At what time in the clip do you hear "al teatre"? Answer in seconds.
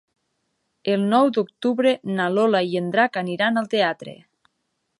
3.63-4.15